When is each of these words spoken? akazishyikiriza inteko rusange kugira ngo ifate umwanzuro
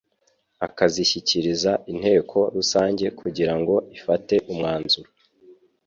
akazishyikiriza 0.67 1.71
inteko 1.91 2.37
rusange 2.55 3.05
kugira 3.19 3.53
ngo 3.59 3.75
ifate 3.97 4.35
umwanzuro 4.51 5.09